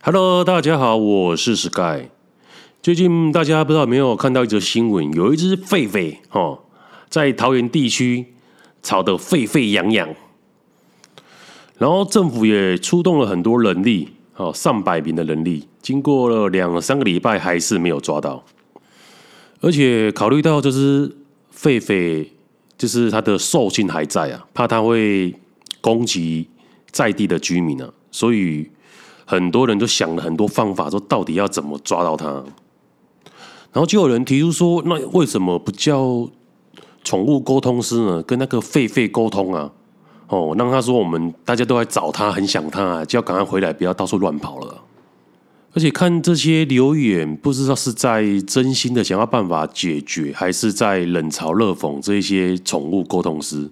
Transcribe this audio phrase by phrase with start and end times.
[0.00, 2.08] Hello，大家好，我是 Sky。
[2.80, 6.60] 最近大家不知道有没有看到一则新闻，有一只狒狒哦，
[7.08, 8.24] 在桃园地区
[8.80, 10.08] 吵得沸沸扬扬，
[11.78, 18.44] 然后政府也出动了很多人力，哦，上百名的人力，经过了两三个礼拜还是没有抓到，
[19.60, 21.08] 而且考虑到这只
[21.52, 22.28] 狒狒
[22.78, 25.34] 就是它的兽性还在啊，怕它会
[25.80, 26.48] 攻击
[26.92, 28.70] 在地的居民啊，所以。
[29.30, 32.26] 很多人都想了很多方法，说到底要怎么抓到它，
[33.70, 36.26] 然后就有人提出说，那为什么不叫
[37.04, 38.22] 宠物沟通师呢？
[38.22, 39.70] 跟那个狒狒沟通啊，
[40.28, 44.82] 哦，让他说我们大家都在找他，很想他，就要赶快回来，不要到处乱跑了。
[45.74, 53.68] 而且看这些留言，不知道是在真心的想要办法解决，还是在冷嘲热讽这些宠物沟通师。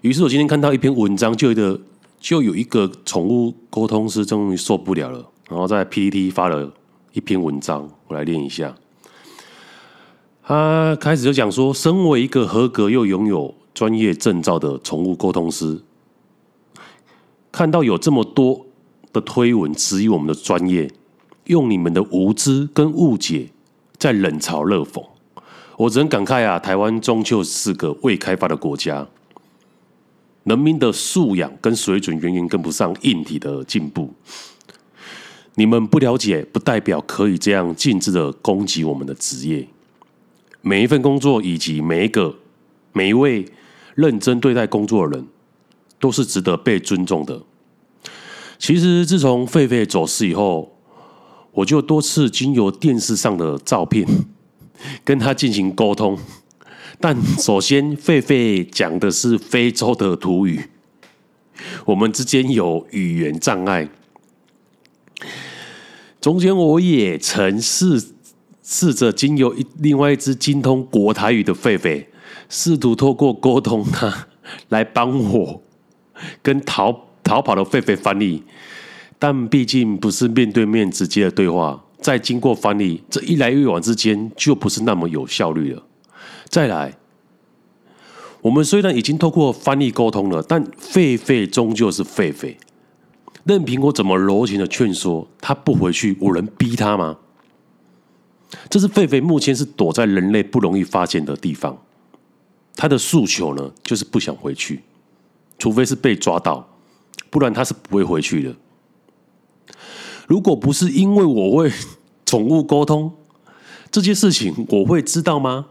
[0.00, 1.78] 于是我今天看到一篇文章，就有一个。
[2.20, 6.72] 就有一个宠物沟通师终于受不了了，然后在 PTT 发了
[7.12, 8.74] 一篇文章，我来念一下。
[10.42, 15.82] 他开始就讲说，身为一个合格又拥有专业证照的宠物沟通师，
[17.52, 18.66] 看到有这么多
[19.12, 20.90] 的推文质疑我们的专业，
[21.44, 23.50] 用你们的无知跟误解
[23.98, 25.04] 在冷嘲热讽，
[25.76, 29.06] 我只能感慨啊，台湾终究是个未开发的国家。
[30.48, 34.10] 人民的素养跟水准远远跟不上硬体的进步。
[35.56, 39.68] 你们不了解，不代表可以这样尽致的攻击我们的职业。
[40.62, 42.34] 每一份工作以及每一个
[42.92, 43.44] 每一位
[43.94, 45.26] 认真对待工作的人，
[46.00, 47.42] 都是值得被尊重的。
[48.58, 50.74] 其实，自从狒狒走失以后，
[51.52, 54.06] 我就多次经由电视上的照片
[55.04, 56.18] 跟他进行沟通。
[57.00, 60.64] 但首先，狒狒讲的是非洲的土语，
[61.84, 63.88] 我们之间有语言障碍。
[66.20, 68.02] 中间，我也曾试
[68.64, 72.04] 试着经由一另外一只精通国台语的狒狒，
[72.48, 74.26] 试图透过沟通它
[74.70, 75.62] 来帮我
[76.42, 78.42] 跟逃逃跑的狒狒翻译。
[79.20, 85.82] 但毕竟不是面对面直接的对话，再经过翻译，这一来一往之间就不是那么有效率了。
[86.48, 86.96] 再来，
[88.40, 92.56] 我们虽然已经透过翻译沟通了，但狒狒终究是狒狒，
[93.44, 97.18] 任凭我怎么柔情的劝说，他不回去，我能逼他吗？
[98.70, 101.76] 这是狒狒目前是躲在人类不容易发现的地方，
[102.74, 104.80] 他的诉求呢，就是不想回去，
[105.58, 106.66] 除非是被抓到，
[107.28, 108.56] 不然他是不会回去的。
[110.26, 111.70] 如果不是因为我会
[112.24, 113.12] 宠物沟通
[113.90, 115.66] 这件事情，我会知道吗？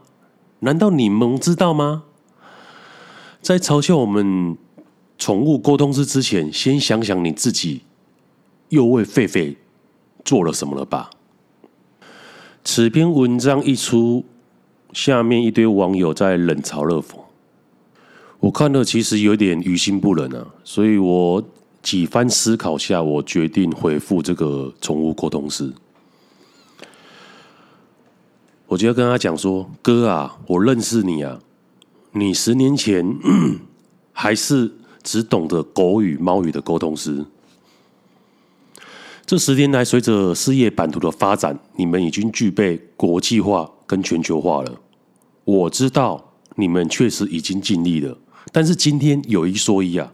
[0.60, 2.04] 难道你们知道吗？
[3.40, 4.56] 在嘲笑我们
[5.16, 7.82] 宠物沟通师之前，先想想你自己
[8.68, 9.56] 又为狒狒
[10.24, 11.10] 做了什么了吧？
[12.64, 14.24] 此篇文章一出，
[14.92, 17.16] 下面一堆网友在冷嘲热讽，
[18.40, 21.42] 我看了其实有点于心不忍啊，所以我
[21.80, 25.72] 几番思考下，我决定回复这个宠物沟通师。
[28.68, 31.40] 我就要跟他讲说：“哥啊，我认识你啊，
[32.12, 33.18] 你十年前
[34.12, 34.70] 还是
[35.02, 37.24] 只懂得狗语、猫语的沟通师。
[39.24, 44.80] 这十年来，随着事业版图的发展，你们已经具备国际化跟全球化了。
[45.44, 48.18] 我知道你们确实已经尽力了，
[48.52, 50.12] 但是今天有一说一啊，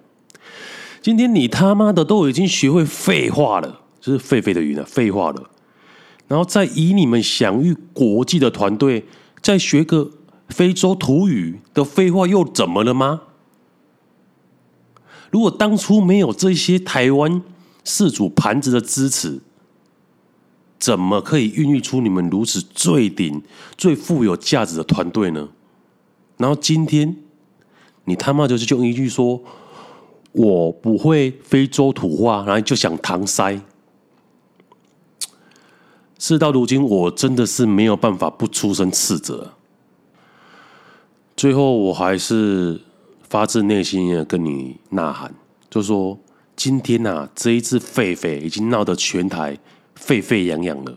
[1.02, 5.50] 今天你他妈的都已经学会废话了，就是狒狒的语呢，废话了。”
[6.26, 9.04] 然后再以你们享誉国际的团队，
[9.42, 10.10] 再学个
[10.48, 13.22] 非洲土语的废话又怎么了吗？
[15.30, 17.42] 如果当初没有这些台湾
[17.82, 19.40] 四主盘子的支持，
[20.78, 23.42] 怎么可以孕育出你们如此最顶、
[23.76, 25.48] 最富有价值的团队呢？
[26.36, 27.16] 然后今天
[28.04, 29.42] 你他妈就是就一句说
[30.32, 33.60] 我不会非洲土话，然后就想搪塞。
[36.26, 39.52] 事到如今，我真的是没有办法不出声斥责。
[41.36, 42.80] 最后，我还是
[43.28, 45.34] 发自内心的跟你呐喊，
[45.68, 46.18] 就说：
[46.56, 49.58] 今天呐、啊，这一只狒狒已经闹得全台
[49.96, 50.96] 沸沸扬扬了，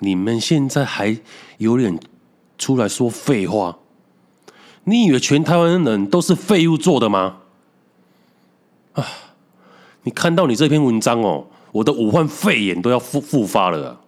[0.00, 1.18] 你们现在还
[1.56, 1.98] 有脸
[2.58, 3.78] 出来说废话？
[4.84, 7.38] 你以为全台湾人都是废物做的吗？
[8.92, 9.02] 啊！
[10.02, 14.02] 你看到你这篇文章哦，我的武汉肺炎都要复复发了。